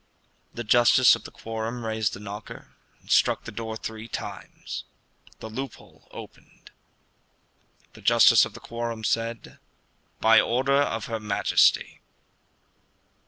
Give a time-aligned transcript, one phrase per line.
[0.51, 4.83] The justice of the quorum raised the knocker, and struck the door three times.
[5.41, 6.71] The loophole opened.
[7.93, 9.59] The justice of the quorum said,
[10.19, 12.01] "By order of her Majesty."